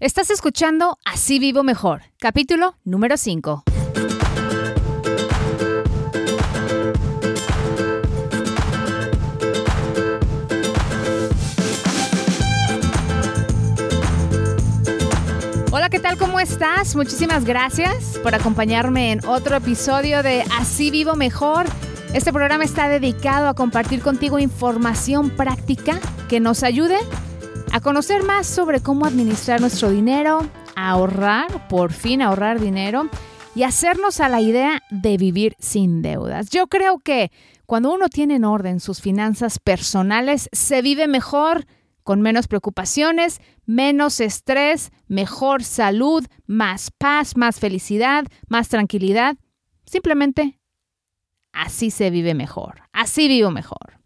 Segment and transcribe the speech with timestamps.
[0.00, 3.64] Estás escuchando Así Vivo Mejor, capítulo número 5.
[15.70, 16.16] Hola, ¿qué tal?
[16.16, 16.96] ¿Cómo estás?
[16.96, 21.66] Muchísimas gracias por acompañarme en otro episodio de Así Vivo Mejor.
[22.14, 26.96] Este programa está dedicado a compartir contigo información práctica que nos ayude
[27.78, 30.40] conocer más sobre cómo administrar nuestro dinero,
[30.74, 33.08] a ahorrar, por fin ahorrar dinero
[33.54, 36.50] y hacernos a la idea de vivir sin deudas.
[36.50, 37.30] Yo creo que
[37.66, 41.66] cuando uno tiene en orden sus finanzas personales, se vive mejor,
[42.02, 49.36] con menos preocupaciones, menos estrés, mejor salud, más paz, más felicidad, más tranquilidad.
[49.86, 50.58] Simplemente
[51.52, 53.99] así se vive mejor, así vivo mejor.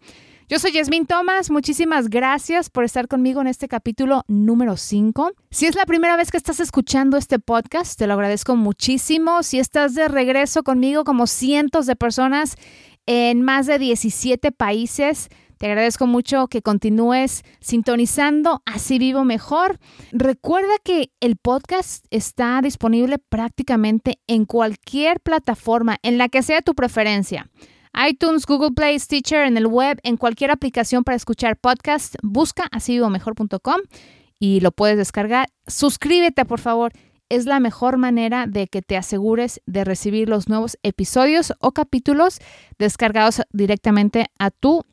[0.47, 5.33] Yo soy Yasmin Thomas, muchísimas gracias por estar conmigo en este capítulo número 5.
[5.51, 9.43] Si es la primera vez que estás escuchando este podcast, te lo agradezco muchísimo.
[9.43, 12.57] Si estás de regreso conmigo como cientos de personas
[13.07, 19.79] en más de 17 países, te agradezco mucho que continúes sintonizando Así Vivo Mejor.
[20.13, 26.75] Recuerda que el podcast está disponible prácticamente en cualquier plataforma, en la que sea tu
[26.75, 27.51] preferencia
[28.09, 33.81] iTunes, Google Play, Stitcher, en el web, en cualquier aplicación para escuchar podcast, busca asívivomejor.com
[34.39, 35.49] y lo puedes descargar.
[35.67, 36.93] Suscríbete, por favor.
[37.29, 42.39] Es la mejor manera de que te asegures de recibir los nuevos episodios o capítulos
[42.79, 44.85] descargados directamente a tu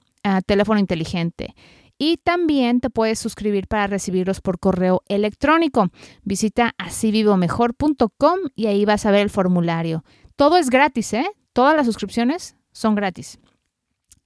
[0.46, 1.56] teléfono inteligente.
[1.98, 5.90] Y también te puedes suscribir para recibirlos por correo electrónico.
[6.24, 10.04] Visita asívivomejor.com y ahí vas a ver el formulario.
[10.36, 11.30] Todo es gratis, ¿eh?
[11.54, 13.40] Todas las suscripciones son gratis.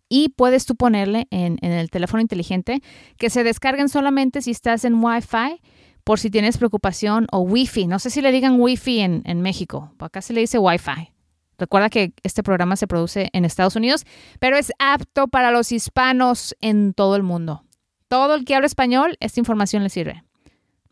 [0.07, 2.81] Y puedes tú ponerle en, el teléfono inteligente
[3.17, 5.61] que se descarguen solamente si estás en Wi-Fi,
[6.03, 7.87] por si tienes preocupación, o Wi-Fi.
[7.87, 11.11] No sé si le digan Wi-Fi en, en México, acá se le dice Wi-Fi.
[11.57, 14.05] Recuerda que este programa se produce en Estados Unidos,
[14.39, 17.63] pero es apto para los hispanos en todo el mundo.
[18.07, 20.23] Todo el que habla español, esta información le sirve,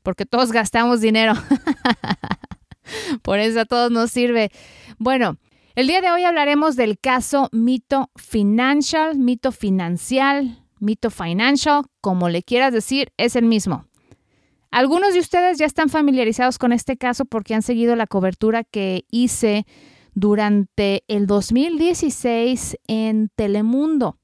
[0.02, 1.34] porque todos gastamos dinero.
[3.22, 4.52] Por eso a todos nos sirve.
[4.98, 5.38] Bueno,
[5.76, 12.44] el día de hoy hablaremos del caso Mito Financial, Mito Financial, Mito Financial, como le
[12.44, 13.86] quieras decir, es el mismo.
[14.70, 19.06] Algunos de ustedes ya están familiarizados con este caso porque han seguido la cobertura que
[19.10, 19.66] hice
[20.14, 24.20] durante el 2016 en Telemundo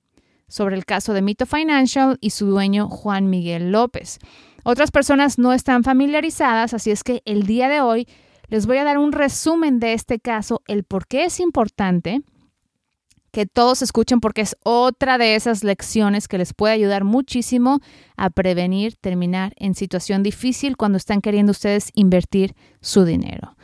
[0.48, 4.20] sobre el caso de Mito Financial y su dueño Juan Miguel López.
[4.64, 8.08] Otras personas no están familiarizadas, así es que el día de hoy
[8.50, 12.22] les voy a dar un resumen de este caso, el por qué es importante
[13.32, 17.80] que todos escuchen porque es otra de esas lecciones que les puede ayudar muchísimo
[18.18, 23.56] a prevenir terminar en situación difícil cuando están queriendo ustedes invertir su dinero.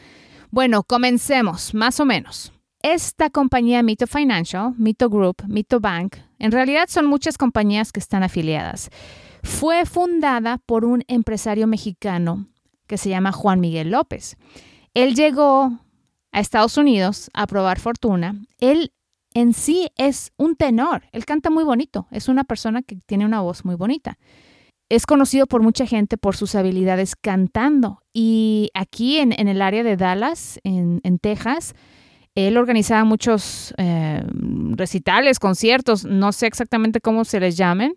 [0.52, 2.54] Bueno, comencemos, más o menos.
[2.82, 8.22] Esta compañía Mito Financial, Mito Group, Mito Bank, en realidad son muchas compañías que están
[8.22, 8.90] afiliadas.
[9.42, 12.48] Fue fundada por un empresario mexicano
[12.86, 14.38] que se llama Juan Miguel López.
[14.96, 15.78] Él llegó
[16.32, 18.36] a Estados Unidos a probar fortuna.
[18.60, 18.92] Él
[19.36, 23.42] en sí es un tenor, él canta muy bonito, es una persona que tiene una
[23.42, 24.18] voz muy bonita.
[24.88, 29.98] Es conocido por mucha gente por sus habilidades cantando y aquí en, el área de
[29.98, 31.76] Dallas, en, Texas,
[32.34, 34.24] él organizaba muchos eh,
[34.72, 37.96] recitales, conciertos, no sé exactamente cómo se les llamen,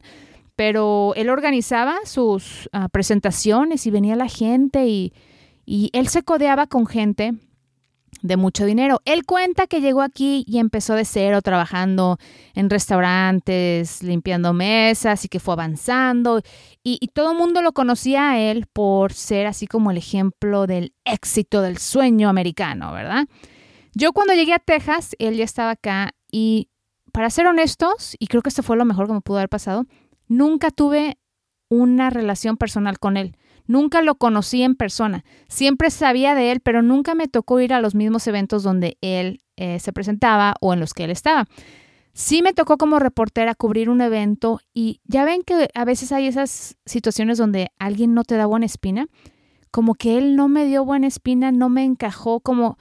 [0.56, 5.12] pero él organizaba sus ah, presentaciones y venía la gente y
[5.68, 7.34] y él se codeaba con gente
[8.22, 9.02] de mucho dinero.
[9.04, 12.16] Él cuenta que llegó aquí y empezó de cero trabajando
[12.54, 16.40] en restaurantes, limpiando mesas y que fue avanzando.
[16.82, 20.94] Y, todo el mundo lo conocía a él por ser así como el ejemplo del
[21.04, 23.26] éxito del sueño americano, ¿verdad?
[23.92, 26.70] Yo cuando llegué a Texas, él ya estaba acá y
[27.12, 29.84] para ser honestos, y creo que esto fue lo mejor que me pudo haber pasado,
[30.28, 31.18] nunca tuve
[31.68, 33.36] una relación personal con él.
[33.68, 35.24] Nunca lo conocí en persona.
[35.46, 39.42] Siempre sabía de él, pero nunca me tocó ir a los mismos eventos donde él
[39.56, 41.46] eh, se presentaba o en los que él estaba.
[42.14, 46.26] Sí me tocó como reportera cubrir un evento y ya ven que a veces hay
[46.26, 49.06] esas situaciones donde alguien no te da buena espina.
[49.70, 52.78] Como que él no me dio buena espina, no me encajó, como,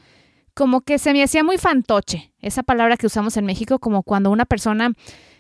[0.54, 2.34] como que se me hacía muy fantoche.
[2.40, 4.94] Esa palabra que usamos en México, como cuando una persona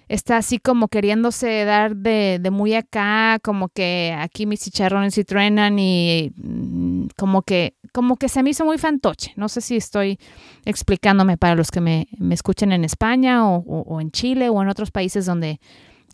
[0.07, 5.23] está así como queriéndose dar de, de, muy acá, como que aquí mis chicharrones sí
[5.23, 9.33] truenan y mm, como que, como que se me hizo muy fantoche.
[9.35, 10.19] No sé si estoy
[10.65, 14.69] explicándome para los que me, me escuchen en España o, o, en Chile o en
[14.69, 15.59] otros países donde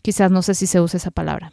[0.01, 1.51] quizás no sé si se usa esa palabra.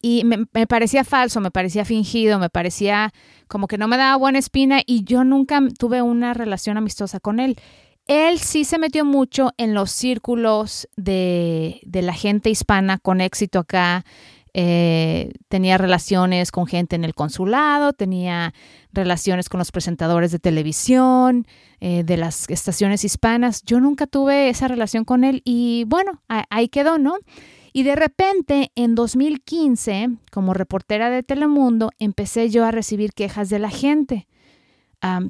[0.00, 3.12] y me, parecía falso, me parecía fingido, me parecía
[3.46, 7.40] como que no me daba buena espina y yo nunca tuve una relación amistosa con
[7.40, 7.56] él.
[8.06, 13.60] Él sí se metió mucho en los círculos de, de la gente hispana con éxito
[13.60, 14.04] acá.
[14.56, 18.54] Eh, tenía relaciones con gente en el consulado, tenía
[18.92, 21.44] relaciones con los presentadores de televisión,
[21.80, 23.64] eh, de las estaciones hispanas.
[23.64, 27.16] Yo nunca tuve esa relación con él y bueno, ahí quedó, ¿no?
[27.72, 33.58] Y de repente, en 2015, como reportera de Telemundo, empecé yo a recibir quejas de
[33.58, 34.28] la gente.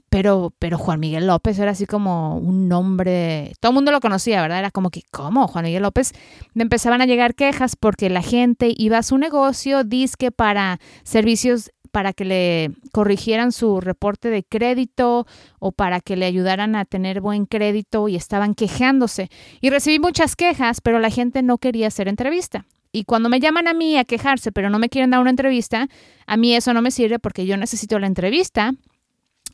[0.09, 4.41] Pero, pero Juan Miguel López era así como un nombre, todo el mundo lo conocía,
[4.41, 4.61] ¿verdad?
[4.61, 5.49] Era como que, ¿cómo?
[5.49, 6.13] Juan Miguel López.
[6.55, 11.71] Me empezaban a llegar quejas porque la gente iba a su negocio, disque para servicios
[11.91, 15.29] para que le corrigieran su reporte de crédito
[15.61, 19.29] o para que le ayudaran a tener buen crédito y estaban quejándose.
[19.61, 22.67] Y recibí muchas quejas, pero la gente no quería hacer entrevista.
[22.91, 25.89] Y cuando me llaman a mí a quejarse, pero no me quieren dar una entrevista,
[26.27, 28.75] a mí eso no me sirve porque yo necesito la entrevista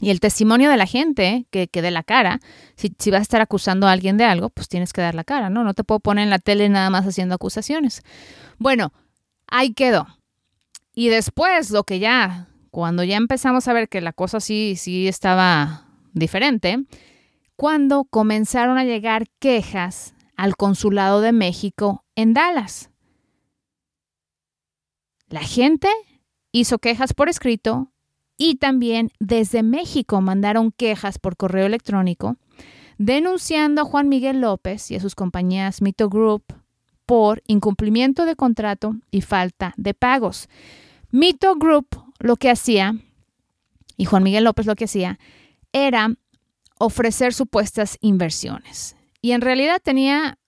[0.00, 2.40] y el testimonio de la gente que, que dé la cara.
[2.76, 5.24] Si, si, vas a estar acusando a alguien de algo, pues tienes que dar la
[5.24, 5.62] cara, ¿no?
[5.62, 8.02] No te puedo poner en la tele nada más haciendo acusaciones.
[8.58, 8.92] Bueno,
[9.46, 10.06] ahí quedó.
[10.94, 15.06] Y después, lo que ya, cuando ya empezamos a ver que la cosa sí, sí
[15.06, 16.84] estaba diferente,
[17.56, 22.90] cuando comenzaron a llegar quejas al Consulado de México en Dallas.
[25.28, 25.88] La gente
[26.52, 27.92] hizo quejas por escrito
[28.42, 32.38] y también desde México mandaron quejas por correo electrónico
[32.96, 36.44] denunciando a Juan Miguel López y a sus compañías Mito Group
[37.04, 40.48] por incumplimiento de contrato y falta de pagos.
[41.10, 41.88] Mito Group
[42.18, 42.94] lo que hacía,
[43.98, 45.18] y Juan Miguel López lo que hacía,
[45.72, 46.14] era
[46.78, 48.96] ofrecer supuestas inversiones.
[49.20, 50.38] Y en realidad tenía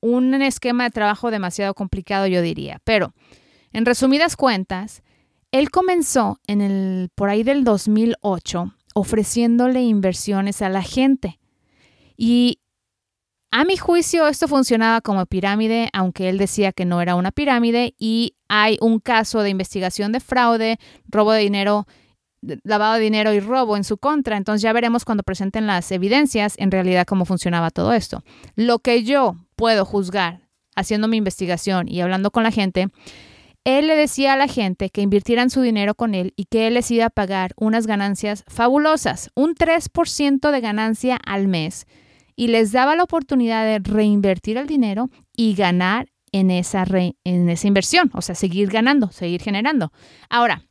[0.00, 2.80] un esquema de trabajo demasiado complicado, yo diría.
[2.84, 3.14] Pero,
[3.72, 5.02] en resumidas cuentas,
[5.52, 11.38] él comenzó en el por ahí del 2008 ofreciéndole inversiones a la gente.
[12.16, 12.60] Y
[13.50, 17.94] a mi juicio, esto funcionaba como pirámide, aunque él decía que no era una pirámide,
[17.98, 20.78] y hay un caso de investigación de fraude,
[21.08, 21.86] robo de dinero,
[22.64, 24.38] lavado de dinero y robo en su contra.
[24.38, 28.22] Entonces ya veremos cuando presenten las evidencias en realidad cómo funcionaba todo esto.
[28.54, 30.40] Lo que yo puedo juzgar
[30.74, 32.88] haciendo mi investigación y hablando con la gente,
[33.66, 36.74] él le decía a la gente que invirtieran su dinero con él y que él
[36.74, 41.88] les iba a pagar unas ganancias fabulosas, un 3% de ganancia al mes
[42.36, 46.84] y les daba la oportunidad de reinvertir el dinero y ganar en esa,
[47.24, 49.90] en esa inversión, o sea, seguir ganando, seguir generando.
[50.30, 50.62] Ahora,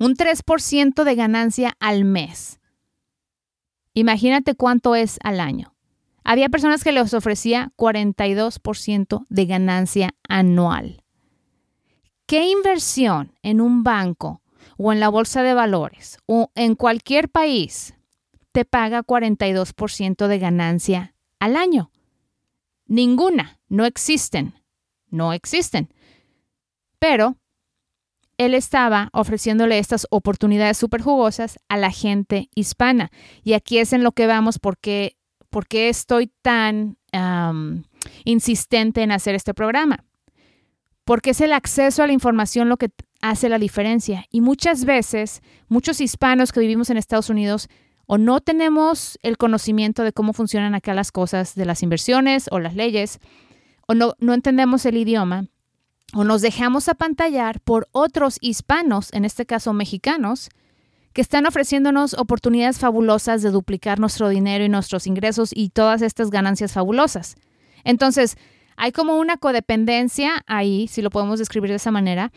[0.00, 2.58] un 3% de ganancia al mes.
[3.94, 5.72] Imagínate cuánto es al año.
[6.24, 11.04] Había personas que les ofrecía 42% de ganancia anual.
[12.28, 14.42] ¿Qué inversión en un banco
[14.76, 17.94] o en la bolsa de valores o en cualquier país
[18.52, 21.90] te paga 42% de ganancia al año.
[22.86, 24.54] Ninguna, no existen,
[25.08, 25.92] no existen.
[26.98, 27.36] Pero
[28.36, 33.10] él estaba ofreciéndole estas oportunidades súper jugosas a la gente hispana.
[33.42, 35.16] Y aquí es en lo que vamos porque,
[35.48, 36.98] porque estoy tan
[38.24, 40.04] insistente en hacer este programa.
[41.08, 42.90] Porque es el acceso a la información lo que
[43.22, 44.26] hace la diferencia.
[44.30, 47.70] Y muchas veces, muchos hispanos que vivimos en Estados Unidos
[48.04, 52.58] o no tenemos el conocimiento de cómo funcionan acá las cosas de las inversiones o
[52.58, 53.20] las leyes,
[53.86, 55.46] o no, no entendemos el idioma,
[56.12, 60.50] o nos dejamos apantallar por otros hispanos, en este caso mexicanos,
[61.14, 66.28] que están ofreciéndonos oportunidades fabulosas de duplicar nuestro dinero y nuestros ingresos y todas estas
[66.28, 67.36] ganancias fabulosas.
[67.82, 68.36] Entonces,
[68.78, 72.32] hay como una codependencia ahí, si lo podemos describir de esa manera,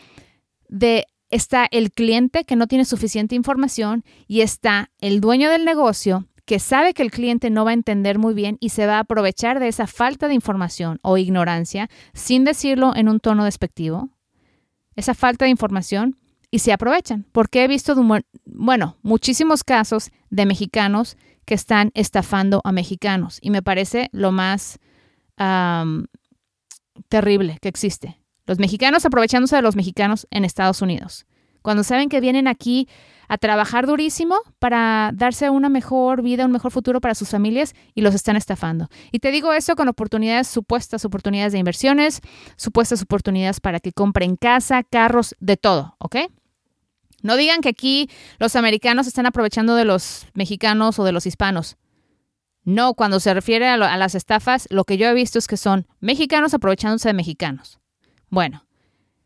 [0.67, 6.27] de está el cliente que no tiene suficiente información y está el dueño del negocio
[6.45, 9.01] que sabe que el cliente no va a entender muy bien y se va a
[9.01, 14.09] aprovechar de esa falta de información o ignorancia sin decirlo en un tono despectivo,
[14.95, 16.17] esa falta de información
[16.49, 17.25] y se aprovechan.
[17.31, 17.95] Porque he visto,
[18.45, 24.79] bueno, muchísimos casos de mexicanos que están estafando a mexicanos y me parece lo más
[27.09, 28.19] terrible que existe.
[28.45, 31.25] Los mexicanos aprovechándose de los mexicanos en Estados Unidos.
[31.61, 32.87] Cuando saben que vienen aquí
[33.27, 38.01] a trabajar durísimo para darse una mejor vida, un mejor futuro para sus familias y
[38.01, 38.89] los están estafando.
[39.11, 42.19] Y te digo eso con oportunidades, supuestas oportunidades de inversiones,
[42.57, 46.17] supuestas oportunidades para que compren casa, carros, de todo, ¿ok?
[47.21, 51.77] No digan que aquí los americanos están aprovechando de los mexicanos o de los hispanos.
[52.63, 55.87] No, cuando se refiere a, las estafas, lo que yo he visto es que son
[55.99, 57.79] mexicanos aprovechándose de mexicanos.
[58.29, 58.65] Bueno,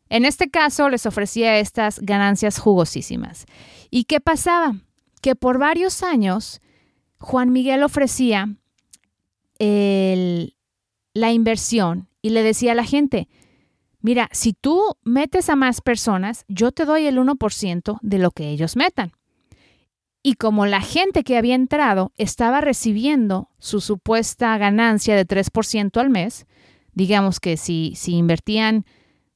[0.08, 3.46] En este caso les ofrecía estas ganancias jugosísimas.
[3.89, 4.75] ¿Y qué pasaba?
[5.22, 6.62] Que por varios años
[7.18, 8.56] Juan Miguel ofrecía
[9.60, 13.27] la inversión y le decía a la gente,
[14.01, 18.50] mira, si tú metes a más personas, yo te doy el 1% de lo que
[18.50, 19.13] ellos metan.
[20.27, 26.10] Y como la gente que había entrado estaba recibiendo su supuesta ganancia de 3% al
[26.10, 26.48] mes,
[26.94, 28.86] digamos que si, si invertían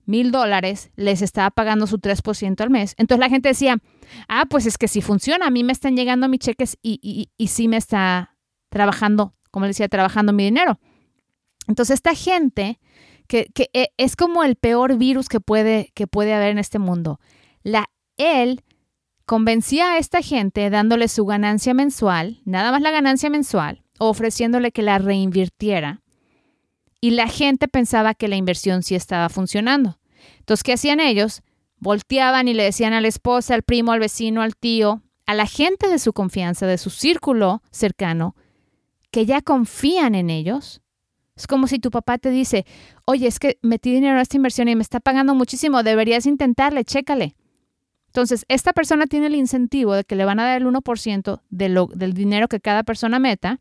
[0.06, 2.96] mil dólares, les estaba pagando su 3% al mes.
[2.98, 3.78] Entonces la gente decía,
[4.28, 7.30] ah, pues es que si funciona, a mí me están llegando mis cheques y, y,
[7.38, 8.36] y sí me está
[8.70, 10.80] trabajando, como le decía, trabajando mi dinero.
[11.68, 12.80] Entonces esta gente,
[13.28, 16.80] que, que e, es como el peor virus que puede, que puede haber en este
[16.80, 17.20] mundo,
[17.62, 17.86] la,
[18.18, 18.64] él
[19.30, 24.82] convencía a esta gente dándole su ganancia mensual, nada más la ganancia mensual, ofreciéndole que
[24.82, 26.02] la reinvirtiera.
[27.00, 30.00] Y la gente pensaba que la inversión sí estaba funcionando.
[30.40, 31.44] Entonces, ¿qué hacían ellos?
[31.78, 35.46] Volteaban y le decían a la esposa, al primo, al vecino, al tío, a la
[35.46, 38.36] gente de su confianza, de su círculo cercano,
[39.12, 40.82] que ya confían en ellos.
[41.36, 42.66] Es como si tu papá te dice,
[43.06, 46.84] oye, es que metí dinero en esta inversión y me está pagando muchísimo, deberías intentarle,
[46.84, 47.36] chécale.
[48.10, 51.70] Entonces, esta persona tiene el incentivo de que le van a dar el 1% de
[51.70, 53.60] lo, del dinero que cada persona meta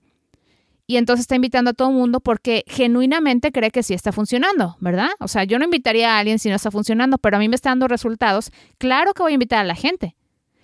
[0.90, 4.78] y entonces está invitando a todo el mundo porque genuinamente cree que sí está funcionando,
[4.80, 5.10] ¿verdad?
[5.20, 7.56] O sea, yo no invitaría a alguien si no está funcionando, pero a mí me
[7.56, 8.50] está dando resultados.
[8.78, 10.16] Claro que voy a invitar a la gente.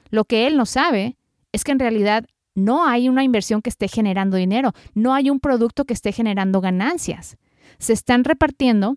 [0.09, 1.19] Lo que él no sabe
[1.53, 2.25] es que en realidad
[2.55, 6.63] no hay una inversión que esté generando dinero, no hay un producto que esté generando
[6.63, 7.37] ganancias.
[7.79, 8.97] Se están repartiendo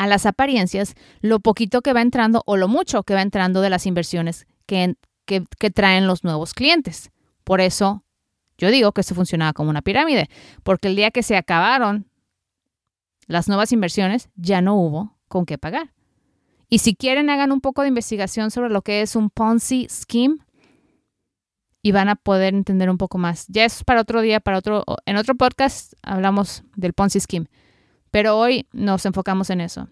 [0.00, 3.68] a las apariencias lo poquito que va entrando o lo mucho que va entrando de
[3.68, 4.94] las inversiones que,
[5.26, 7.10] que, traen los nuevos clientes.
[7.44, 8.02] Por eso
[8.56, 10.30] yo digo que esto funcionaba como una pirámide,
[10.62, 12.06] porque el día que se acabaron
[13.26, 15.92] las nuevas inversiones, ya no hubo con qué pagar.
[16.70, 20.38] Y si quieren, hagan un poco de investigación sobre lo que es un Ponzi Scheme
[21.82, 23.44] y van a poder entender un poco más.
[23.48, 27.48] Ya es para otro día, para otro, en otro podcast hablamos del Ponzi Scheme.
[28.10, 29.88] Pero hoy nos enfocamos en eso.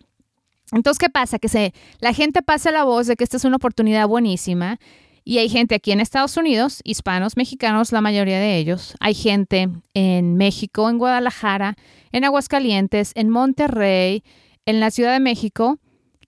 [0.72, 1.38] Entonces, ¿qué pasa?
[1.38, 4.78] Que se, la gente pasa la voz de que esta es una oportunidad buenísima
[5.24, 8.94] y hay gente aquí en Estados Unidos, hispanos, mexicanos, la mayoría de ellos.
[8.98, 11.76] Hay gente en México, en Guadalajara,
[12.12, 14.22] en Aguascalientes, en Monterrey,
[14.64, 15.78] en la Ciudad de México,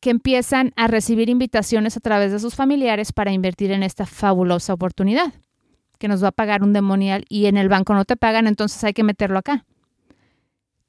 [0.01, 4.75] que empiezan a recibir invitaciones a través de sus familiares para invertir en esta fabulosa
[4.75, 5.33] oportunidad,
[5.99, 8.83] que nos va a pagar un demonial y en el banco no te pagan, entonces
[8.85, 9.65] hay que meterlo acá.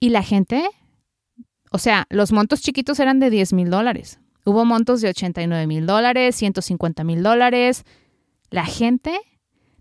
[0.01, 0.69] Y la gente
[1.71, 4.19] o sea, los montos chiquitos eran de 10 mil dólares.
[4.43, 7.85] Hubo montos de 89 mil dólares, 150 mil dólares.
[8.49, 9.17] La gente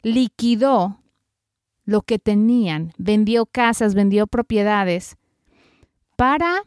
[0.02, 1.02] liquidó
[1.84, 5.16] lo que tenían, vendió casas, vendió propiedades
[6.16, 6.62] para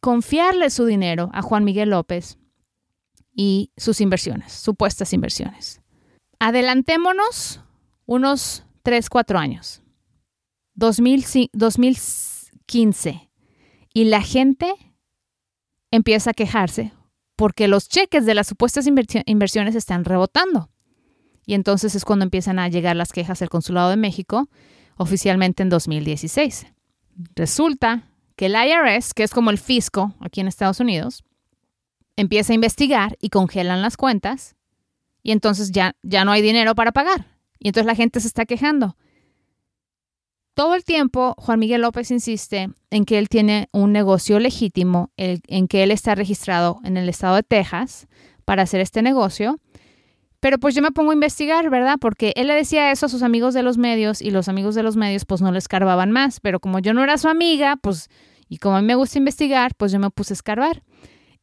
[0.00, 2.38] confiarle su dinero a Juan Miguel López
[3.34, 5.80] y sus inversiones, supuestas inversiones.
[6.38, 7.60] Adelantémonos
[8.06, 9.82] unos 3, 4 años.
[10.74, 13.30] 2015
[13.94, 14.74] y la gente
[15.90, 16.92] empieza a quejarse
[17.36, 20.68] porque los cheques de las supuestas inversiones están rebotando.
[21.46, 24.48] Y entonces es cuando empiezan a llegar las quejas al Consulado de México,
[24.96, 26.66] oficialmente en 2016.
[27.34, 31.24] Resulta que el IRS, que es como el fisco aquí en Estados Unidos,
[32.16, 34.56] empieza a investigar y congelan las cuentas
[35.22, 37.26] y entonces ya, ya no hay dinero para pagar.
[37.58, 38.96] Y entonces la gente se está quejando.
[40.54, 45.66] Todo el tiempo, Juan Miguel López insiste en que él tiene un negocio legítimo, en
[45.66, 48.06] que él está registrado en el estado de Texas
[48.44, 49.58] para hacer este negocio.
[50.38, 51.96] Pero pues yo me pongo a investigar, ¿verdad?
[52.00, 54.82] Porque él le decía eso a sus amigos de los medios y los amigos de
[54.84, 56.38] los medios pues no le escarbaban más.
[56.38, 58.08] Pero como yo no era su amiga, pues,
[58.48, 60.84] y como a mí me gusta investigar, pues yo me puse a escarbar.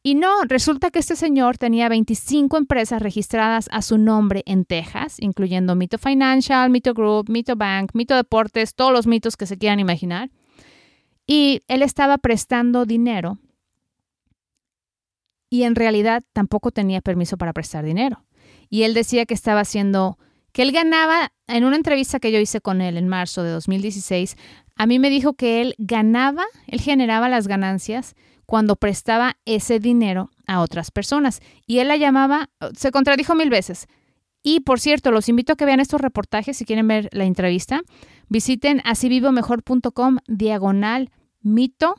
[0.04, 5.16] Y no, resulta que este señor tenía 25 empresas registradas a su nombre en Texas,
[5.20, 9.78] incluyendo Mito Financial, Mito Group, Mito Bank, Mito Deportes, todos los mitos que se quieran
[9.78, 10.30] imaginar.
[11.24, 13.38] Y él estaba prestando dinero
[15.48, 18.24] y en realidad tampoco tenía permiso para prestar dinero.
[18.68, 20.18] Y él decía que estaba haciendo,
[20.52, 24.36] que él ganaba, en una entrevista que yo hice con él en marzo de 2016,
[24.74, 30.30] a mí me dijo que él ganaba, él generaba las ganancias cuando prestaba ese dinero
[30.46, 31.40] a otras personas.
[31.66, 33.86] Y él la llamaba, se contradijo mil veces.
[34.42, 37.82] Y por cierto, los invito a que vean estos reportajes si quieren ver la entrevista.
[38.28, 41.94] Visiten asivivomejor.com diagonal mito,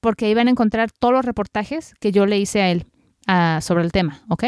[0.00, 2.86] porque ahí van a encontrar todos los reportajes que yo le hice a él
[3.62, 4.44] sobre el tema, ¿ok?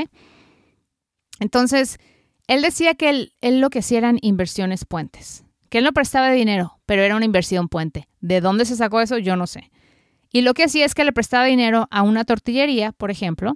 [1.38, 1.99] Entonces,
[2.49, 6.33] él decía que él, él lo que hacía eran inversiones puentes, que él no prestaba
[6.33, 8.09] dinero, pero era una inversión puente.
[8.21, 9.18] ¿De dónde se sacó eso?
[9.18, 9.71] Yo no sé.
[10.34, 13.54] Y lo que hacía es que le prestaba dinero a una tortillería, por ejemplo,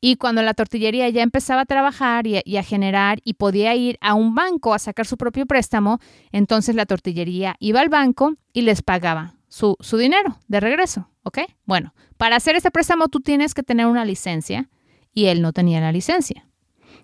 [0.00, 4.14] y cuando la tortillería ya empezaba a trabajar y a, generar y podía ir a
[4.14, 6.00] un banco a sacar su propio préstamo,
[6.32, 11.42] entonces la tortillería iba al banco y les pagaba su, su dinero de regreso, ¿ok?
[11.64, 14.68] Bueno, para hacer este préstamo tú tienes que tener una licencia
[15.14, 16.44] y él no tenía la licencia.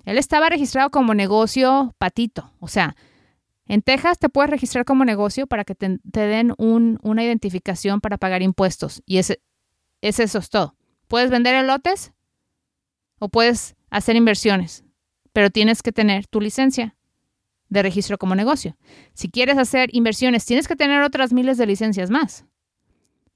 [0.05, 2.97] Él estaba registrado como negocio patito, o sea,
[3.67, 8.43] en Texas te puedes registrar como negocio para que te, den una identificación para pagar
[8.43, 9.41] impuestos y ese,
[10.01, 10.77] eso es todo.
[11.09, 12.13] Puedes vender elotes
[13.19, 14.85] o puedes hacer inversiones,
[15.33, 16.97] pero tienes que tener tu licencia
[17.69, 18.77] de registro como negocio.
[19.15, 22.45] Si quieres hacer inversiones, tienes que tener otras miles de licencias más.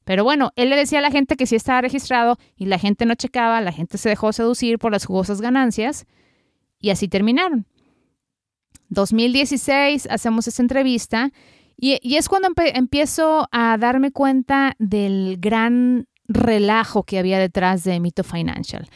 [0.05, 3.05] Pero bueno, él le decía a la gente que sí estaba registrado y la gente
[3.07, 6.07] no checaba, la gente se dejó seducir por las jugosas ganancias
[6.79, 7.67] y así terminaron.
[8.91, 11.33] 2016 hacemos esa entrevista
[11.77, 18.23] y, es cuando empiezo a darme cuenta del gran relajo que había detrás de Mito
[18.23, 18.87] Financial.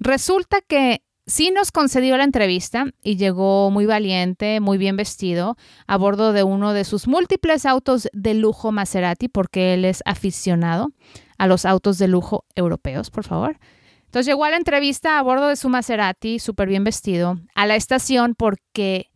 [0.00, 5.56] Resulta que sí nos concedió la entrevista y llegó muy valiente, muy bien vestido,
[5.86, 10.92] a bordo de uno de sus múltiples autos de lujo Maserati, porque él es aficionado
[11.38, 13.58] a los autos de lujo europeos, por favor.
[14.06, 17.76] Entonces llegó a la entrevista a bordo de su Maserati, súper bien vestido, a la
[17.76, 19.11] estación porque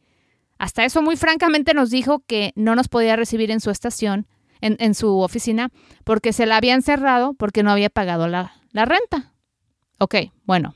[0.59, 4.27] hasta eso muy francamente nos dijo que no nos podía recibir en su estación,
[4.61, 5.69] en, su oficina,
[6.05, 9.35] porque se la habían cerrado porque no había pagado la, la renta.
[9.99, 10.75] Ok, bueno,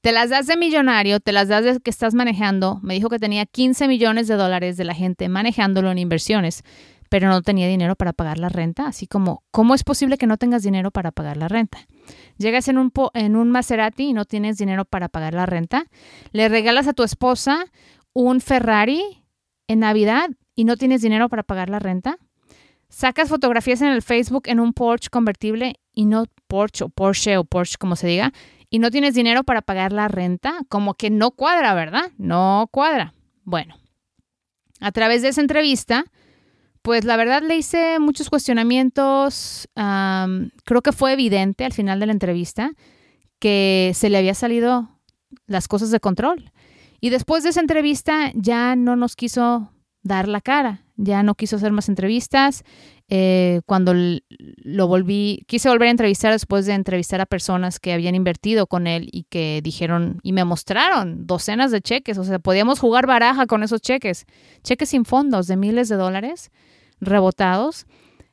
[0.00, 2.80] te las das de millonario, te las das de que estás manejando.
[2.82, 6.62] Me dijo que tenía 15 millones de dólares de la gente manejándolo en inversiones,
[7.10, 8.86] pero no tenía dinero para pagar la renta.
[8.86, 11.86] Así como, ¿cómo es posible que no tengas dinero para pagar la renta?
[12.38, 15.84] Llegas en un, en un Maserati y no tienes dinero para pagar la renta.
[16.32, 17.66] Le regalas a tu esposa
[18.12, 19.02] un Ferrari
[19.68, 22.18] en Navidad y no tienes dinero para pagar la renta.
[22.88, 27.44] Sacas fotografías en el Facebook en un Porsche convertible y no Porsche o Porsche o
[27.44, 28.32] Porsche como se diga
[28.70, 32.12] y no tienes dinero para pagar la renta, como que no cuadra, ¿verdad?
[32.18, 33.14] No cuadra.
[33.42, 33.76] Bueno,
[34.80, 36.04] a través de esa entrevista,
[36.82, 39.68] pues la verdad le hice muchos cuestionamientos.
[39.74, 42.72] creo que fue evidente al final de la entrevista
[43.40, 44.88] que se le había salido
[45.46, 46.52] las cosas de control.
[47.00, 51.56] Y después de esa entrevista ya no nos quiso dar la cara, ya no quiso
[51.56, 52.64] hacer más entrevistas.
[53.08, 58.14] Eh, cuando lo volví, quise volver a entrevistar después de entrevistar a personas que habían
[58.14, 62.78] invertido con él y que dijeron y me mostraron docenas de cheques, o sea, podíamos
[62.78, 64.26] jugar baraja con esos cheques,
[64.62, 66.50] cheques sin fondos de miles de dólares
[67.00, 67.86] rebotados.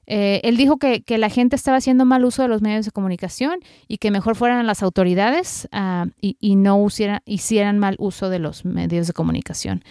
[0.10, 3.60] Eh, él dijo que, la gente estaba haciendo mal uso de los medios de comunicación
[3.90, 6.88] y que mejor fueran las autoridades ah, y, no
[7.26, 9.84] hicieran mal uso de los medios de comunicación.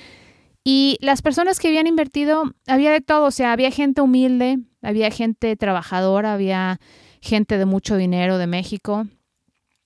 [0.64, 5.11] Y las personas que habían invertido, había de todo, o sea, había gente humilde, había
[5.11, 6.81] gente trabajadora, había
[7.20, 9.07] gente de mucho dinero de México,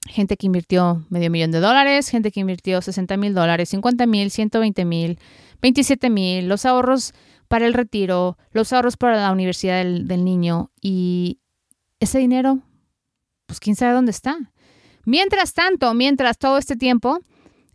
[0.06, 4.30] gente que invirtió medio millón de dólares, gente que invirtió 60 mil dólares, 50 mil,
[4.30, 5.18] 120 mil,
[5.60, 7.14] 27 mil, los ahorros
[7.50, 11.40] para el retiro, los ahorros para la universidad del, niño y
[11.98, 12.60] ese dinero,
[13.46, 14.38] pues quién sabe dónde está.
[15.04, 17.18] Mientras tanto, mientras todo este tiempo,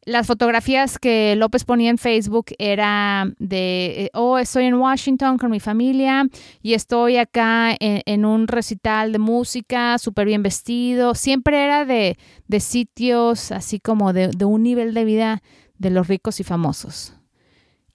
[0.06, 5.52] las fotografías que López ponía en Facebook era de, eh, oh, estoy en Washington con
[5.52, 6.26] mi familia
[6.62, 11.16] y estoy acá en, un recital de música, súper bien vestido.
[11.16, 12.16] Siempre era de,
[12.62, 15.44] sitios así como de, un nivel de vida
[15.78, 17.12] de los ricos y famosos.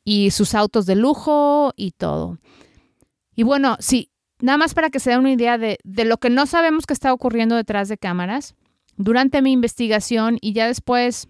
[0.05, 2.39] Y sus autos de lujo y todo.
[3.35, 4.11] Y bueno, sí,
[4.41, 6.95] nada más para que se den una idea de, de lo que no sabemos que
[6.95, 8.55] está ocurriendo detrás de cámaras.
[8.97, 11.29] Durante mi investigación y ya después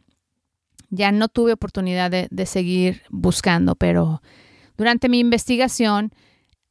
[0.91, 4.23] ya no tuve oportunidad de, seguir buscando, pero
[4.77, 6.11] durante mi investigación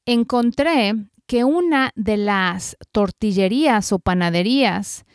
[0.06, 0.94] encontré
[1.26, 5.06] que una de las tortillerías o panaderías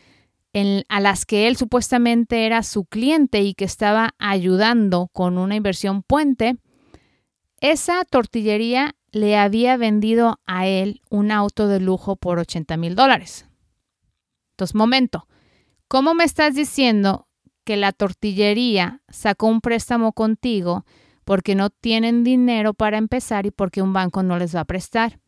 [0.89, 6.03] a las que él supuestamente era su cliente y que estaba ayudando con una inversión
[6.03, 6.57] puente,
[7.71, 13.47] esa tortillería le había vendido a él un auto de lujo por 80 mil dólares.
[14.53, 15.27] Entonces, momento,
[15.89, 17.27] ¿cómo me estás diciendo
[17.65, 20.85] que la tortillería sacó un préstamo contigo
[21.25, 25.21] porque no tienen dinero para empezar y porque un banco no les va a prestar.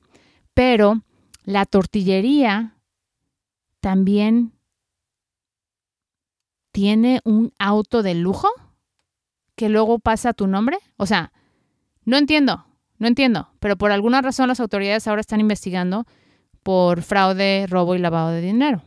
[0.54, 1.02] Pero
[1.44, 2.76] la tortillería
[3.80, 4.52] también
[6.72, 8.48] tiene un auto de lujo
[9.54, 10.78] que luego pasa a tu nombre.
[10.98, 11.32] O sea,
[12.06, 12.66] no entiendo,
[12.98, 16.06] no entiendo, pero por alguna razón las autoridades ahora están investigando
[16.62, 18.82] por fraude, robo y lavado de dinero.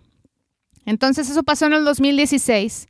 [0.86, 2.88] Entonces eso pasó en el 2016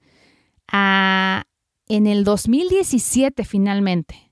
[0.72, 4.32] en el 2017 finalmente,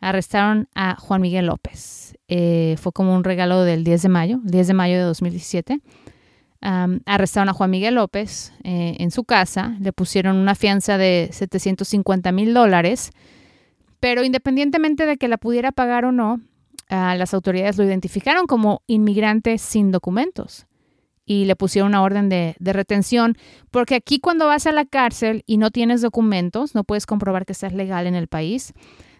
[0.00, 2.14] arrestaron a Juan Miguel López.
[2.28, 5.80] Eh, fue como un regalo del 10 de mayo, el 10 de mayo de 2017.
[6.60, 12.32] arrestaron a Juan Miguel López eh, en su casa, le pusieron una fianza de 750
[12.32, 13.12] mil dólares,
[14.00, 16.40] pero independientemente de que la pudiera pagar o no,
[16.88, 20.66] las autoridades lo identificaron como inmigrante sin documentos
[21.28, 23.36] y le pusieron una orden de, retención,
[23.70, 27.52] porque aquí cuando vas a la cárcel y no tienes documentos, no puedes comprobar que
[27.52, 28.72] estás legal en el país,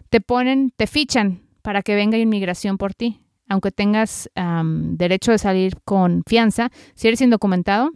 [0.09, 3.21] te ponen, te fichan para que venga inmigración por ti.
[3.47, 7.91] Aunque tengas derecho de salir con fianza, si eres indocumentado,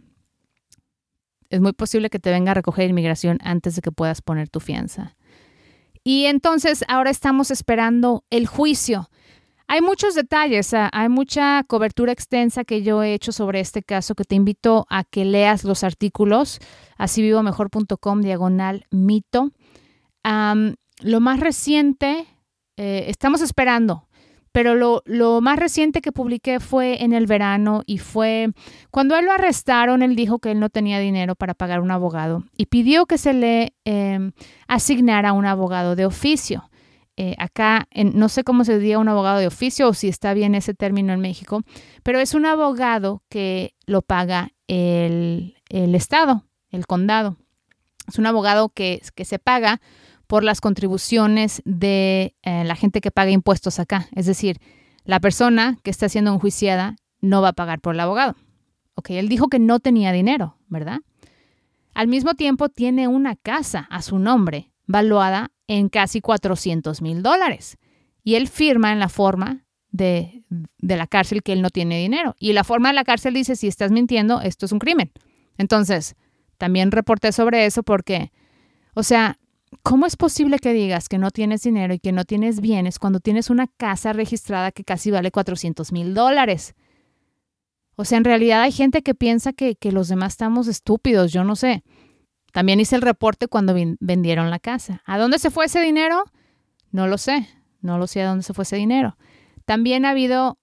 [1.50, 4.60] es muy posible que te venga a recoger inmigración antes de que puedas poner tu
[4.60, 5.16] fianza.
[6.04, 9.10] Y entonces ahora estamos esperando el juicio.
[9.66, 14.14] Hay muchos detalles, ah, hay mucha cobertura extensa que yo he hecho sobre este caso
[14.14, 16.60] que te invito a que leas los artículos,
[16.98, 19.50] así mejor.com diagonal mito.
[21.00, 22.26] Lo más reciente,
[22.76, 24.06] eh, estamos esperando,
[24.54, 28.52] pero lo, lo, más reciente que publiqué fue en el verano y fue
[28.92, 32.44] cuando él lo arrestaron, él dijo que él no tenía dinero para pagar un abogado
[32.56, 34.30] y pidió que se le eh,
[34.68, 36.70] asignara un abogado de oficio.
[37.16, 40.34] Eh, acá, en, no sé cómo se diría un abogado de oficio o si está
[40.34, 41.62] bien ese término en México,
[42.04, 47.38] pero es un abogado que lo paga el, el Estado, el condado.
[48.06, 49.80] Es un abogado que, que se paga
[50.26, 54.08] por las contribuciones de eh, la gente que paga impuestos acá.
[54.14, 54.58] Es decir,
[55.04, 58.36] la persona que está siendo enjuiciada no va a pagar por el abogado.
[58.94, 61.00] Ok, él dijo que no tenía dinero, ¿verdad?
[61.94, 67.78] Al mismo tiempo tiene una casa a su nombre, valuada en casi 400 mil dólares.
[68.22, 72.34] Y él firma en la forma de, de la cárcel que él no tiene dinero.
[72.38, 75.12] Y la forma de la cárcel dice, si estás mintiendo, esto es un crimen.
[75.56, 76.16] Entonces,
[76.58, 78.32] también reporté sobre eso porque,
[78.94, 79.38] o sea,
[79.82, 83.20] ¿Cómo es posible que digas que no tienes dinero y que no tienes bienes cuando
[83.20, 86.74] tienes una casa registrada que casi vale 400 mil dólares?
[87.96, 91.56] O sea, en realidad hay gente que piensa que, los demás estamos estúpidos, yo no
[91.56, 91.84] sé.
[92.52, 95.02] También hice el reporte cuando vendieron la casa.
[95.06, 96.24] ¿A dónde se fue ese dinero?
[96.90, 97.48] No lo sé,
[97.80, 99.16] no lo sé a dónde se fue ese dinero.
[99.64, 100.58] También ha habido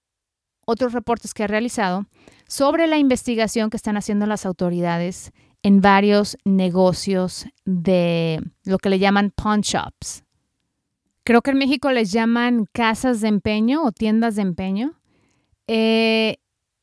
[0.64, 2.06] otros reportes que he realizado
[2.46, 8.98] sobre la investigación que están haciendo las autoridades en varios negocios de lo que le
[8.98, 10.24] llaman pawn shops.
[11.24, 14.94] Creo que en México les llaman casas de empeño o tiendas de empeño.
[15.68, 16.38] Eh,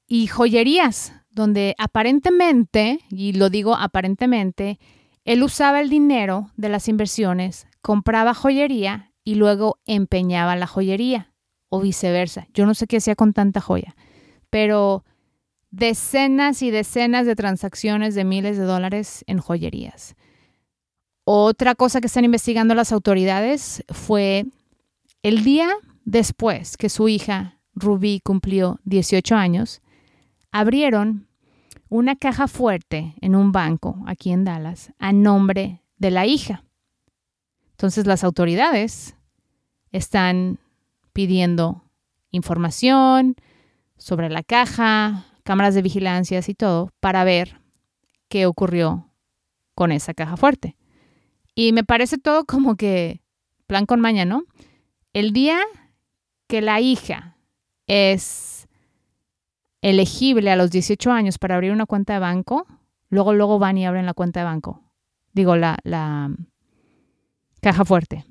[0.08, 4.80] y joyerías, donde aparentemente, y lo digo aparentemente,
[5.26, 11.34] él usaba el dinero de las inversiones, compraba joyería y luego empeñaba la joyería
[11.68, 12.48] o viceversa.
[12.54, 13.96] Yo no sé qué hacía con tanta joya,
[14.50, 15.04] pero
[15.72, 20.16] decenas y decenas de transacciones de miles de dólares en joyerías.
[21.24, 24.46] Otra cosa que están investigando las autoridades fue
[25.22, 25.70] el día
[26.06, 29.82] después que su hija Ruby cumplió 18 años,
[30.52, 31.28] abrieron
[31.88, 36.64] una caja fuerte en un banco aquí en Dallas a nombre de la hija.
[37.72, 39.16] Entonces las autoridades
[39.92, 40.60] están
[41.14, 41.84] pidiendo
[42.32, 43.36] información
[43.98, 47.62] sobre la caja, cámaras de vigilancia y todo para ver
[48.28, 49.10] qué ocurrió
[49.76, 50.76] con esa caja fuerte.
[51.56, 53.22] Y me parece todo como que
[53.68, 54.44] plan con maña, ¿no?
[55.14, 55.60] El día
[56.48, 57.38] que la hija
[57.88, 58.68] es
[59.82, 62.68] elegible a los 18 años para abrir una cuenta de banco,
[63.10, 64.84] luego, luego van y abren la cuenta de banco.
[65.34, 66.32] Digo, la, la
[67.62, 68.26] caja fuerte.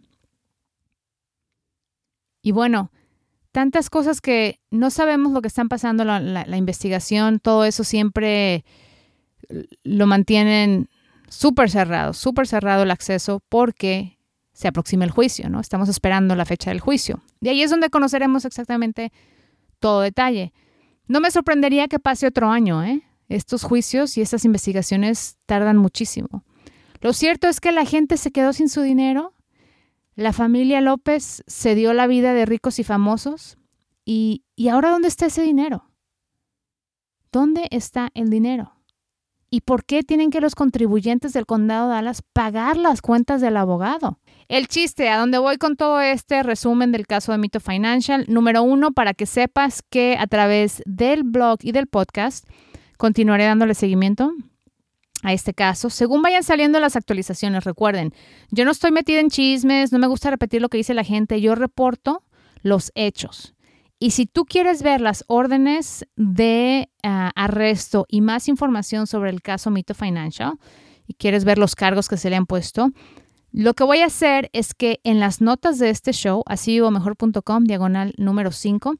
[2.42, 2.90] Y bueno,
[3.52, 8.64] tantas cosas que no sabemos lo que están pasando, la, investigación, todo eso siempre
[9.82, 10.88] lo mantienen
[11.28, 14.18] súper cerrado, súper cerrado el acceso porque
[14.52, 15.60] se aproxima el juicio, ¿no?
[15.60, 17.22] Estamos esperando la fecha del juicio.
[17.40, 19.12] De ahí es donde conoceremos exactamente
[19.78, 20.52] todo detalle.
[21.06, 23.02] No me sorprendería que pase otro año, ¿eh?
[23.28, 26.44] Estos juicios y estas investigaciones tardan muchísimo.
[27.00, 29.34] Lo cierto es que la gente se quedó sin su dinero
[30.18, 33.56] la familia López se dio la vida de ricos y famosos.
[34.04, 35.84] ¿Y, ahora dónde está ese dinero?
[37.30, 38.72] ¿Dónde está el dinero?
[39.48, 43.56] ¿Y por qué tienen que los contribuyentes del condado de Dallas pagar las cuentas del
[43.56, 44.18] abogado?
[44.48, 48.64] El chiste, a dónde voy con todo este resumen del caso de Mito Financial, número
[48.64, 52.44] uno, para que sepas que a través del blog y del podcast
[52.96, 54.32] continuaré dándole seguimiento
[55.22, 57.64] a este caso, según vayan saliendo las actualizaciones.
[57.64, 58.12] Recuerden,
[58.50, 61.40] yo no estoy metida en chismes, no me gusta repetir lo que dice la gente,
[61.40, 62.22] yo reporto
[62.62, 63.54] los hechos.
[63.98, 69.42] Y si tú quieres ver las órdenes de ah, arresto y más información sobre el
[69.42, 70.52] caso Mito Financial
[71.06, 72.90] y quieres ver los cargos que se le han puesto,
[73.50, 77.64] Lo que voy a hacer es que en las notas de este show, así mejor.com,
[77.64, 78.94] diagonal número 5,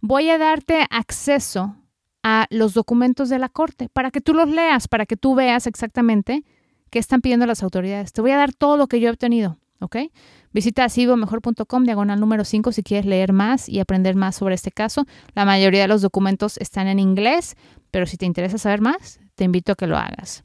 [0.00, 1.76] voy a darte acceso
[2.22, 5.66] a los documentos de la Corte para que tú los leas, para que tú veas
[5.66, 6.44] exactamente
[6.90, 8.12] qué están pidiendo las autoridades.
[8.12, 9.96] Te voy a dar todo lo que yo he obtenido, ¿ok?
[10.52, 15.06] Visita asivomejor.com, diagonal número 5, si quieres leer más y aprender más sobre este caso.
[15.34, 17.56] La mayoría de los documentos están en inglés,
[17.90, 20.44] pero si te interesa saber más, te invito a que lo hagas.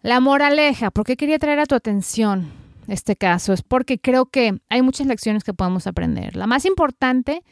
[0.00, 2.50] La moraleja, ¿por qué quería traer a tu atención
[2.88, 3.52] este caso?
[3.52, 6.36] Es porque creo que hay muchas lecciones que podemos aprender.
[6.36, 7.42] La más importante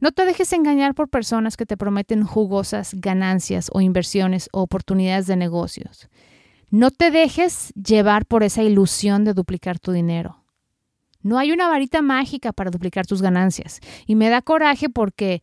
[0.00, 5.26] no te dejes engañar por personas que te prometen jugosas ganancias o inversiones o oportunidades
[5.26, 6.08] de negocios.
[6.70, 10.44] No te dejes llevar por esa ilusión de duplicar tu dinero.
[11.22, 13.80] No hay una varita mágica para duplicar tus ganancias.
[14.06, 15.42] Y me da coraje porque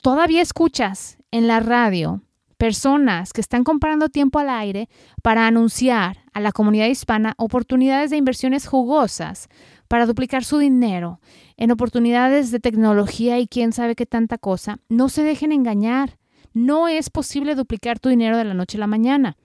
[0.00, 2.22] todavía escuchas en la radio
[2.56, 4.88] personas que están comprando tiempo al aire
[5.22, 9.48] para anunciar a la comunidad hispana oportunidades de inversiones jugosas
[9.90, 11.18] para duplicar su dinero
[11.56, 16.16] en oportunidades de tecnología y quién sabe qué tanta cosa, no se dejen engañar.
[16.52, 19.36] No es posible duplicar tu dinero de la noche a la mañana.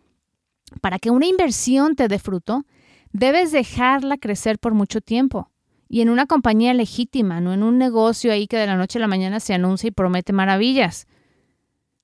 [0.82, 2.64] Para que una inversión te dé fruto,
[3.12, 5.50] debes dejarla crecer por mucho tiempo.
[5.90, 9.02] Y en una compañía legítima, no en un negocio ahí que de la noche a
[9.02, 11.08] la mañana se anuncia y promete maravillas.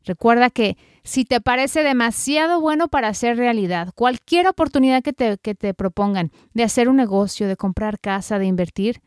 [0.04, 5.56] Recuerda que si te parece demasiado bueno para ser realidad, cualquier oportunidad que te, que
[5.56, 9.02] te propongan de hacer un negocio, de comprar casa, de invertir,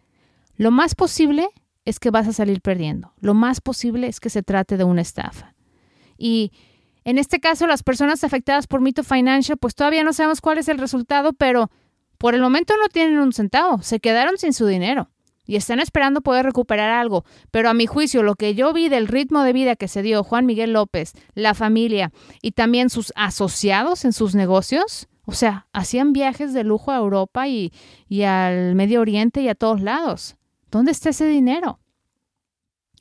[0.56, 1.48] lo más posible
[1.84, 3.12] es que vas a salir perdiendo.
[3.20, 5.54] Lo más posible es que se trate de una estafa.
[6.16, 6.52] Y
[7.04, 10.68] en este caso, las personas afectadas por Mito Financial, pues todavía no sabemos cuál es
[10.68, 11.70] el resultado, pero
[12.18, 15.10] por el momento no tienen un centavo, se quedaron sin su dinero
[15.46, 17.24] y están esperando poder recuperar algo.
[17.50, 20.24] Pero a mi juicio, lo que yo vi del ritmo de vida que se dio
[20.24, 26.12] Juan Miguel López, la familia y también sus asociados en sus negocios, o sea, hacían
[26.12, 27.72] viajes de lujo a Europa y,
[28.22, 30.36] al Medio Oriente y a todos lados.
[30.70, 31.80] ¿Dónde está ese dinero?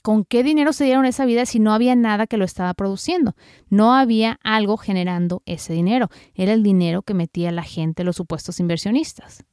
[0.01, 3.35] ¿Con qué dinero se dieron esa vida si no había nada que lo estaba produciendo?
[3.69, 6.09] No había algo generando ese dinero.
[6.35, 9.45] Era el dinero que metía la gente, los supuestos inversionistas.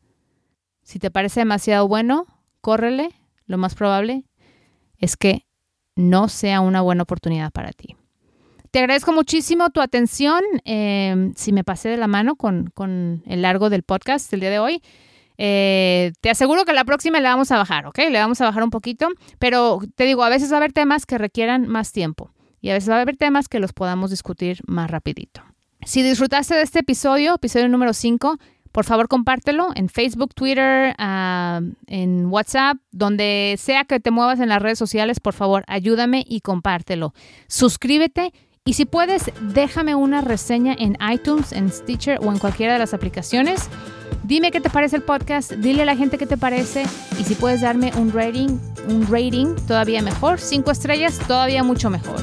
[0.82, 2.26] Si te parece demasiado bueno,
[2.60, 3.10] córrele,
[3.46, 4.24] lo más probable
[4.98, 5.46] es que
[5.96, 7.96] no sea una buena oportunidad para ti.
[8.70, 10.42] Te agradezco muchísimo tu atención.
[10.64, 14.58] Em, si me pasé de la mano con, el largo del podcast del día de
[14.60, 14.82] hoy,
[15.38, 17.98] eh, te aseguro que la próxima le vamos a bajar, ¿ok?
[18.10, 21.06] Le vamos a bajar un poquito, pero te digo, a veces va a haber temas
[21.06, 24.60] que requieran más tiempo y a veces va a haber temas que los podamos discutir
[24.66, 25.42] más rapidito.
[25.84, 28.38] Si disfrutaste de este episodio, episodio número 5,
[28.72, 34.48] por favor compártelo en Facebook, Twitter, ah, en WhatsApp, donde sea que te muevas en
[34.48, 37.14] las redes sociales, por favor ayúdame y compártelo.
[37.48, 38.32] Suscríbete
[38.64, 42.94] y si puedes, déjame una reseña en iTunes, en Stitcher o en cualquiera de las
[42.94, 43.68] aplicaciones.
[44.22, 46.84] Dime qué te parece el podcast, dile a la gente qué te parece
[47.18, 52.20] y si puedes darme un rating, un rating todavía mejor, cinco estrellas todavía mucho mejor.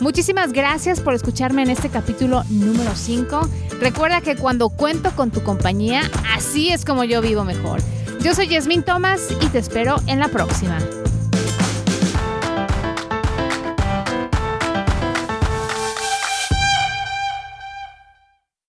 [0.00, 3.40] Muchísimas gracias por escucharme en este capítulo número 5.
[3.80, 6.00] Recuerda que cuando cuento con tu compañía,
[6.34, 7.80] así es como yo vivo mejor.
[8.22, 10.78] Yo soy Yasmín Thomas y te espero en la próxima.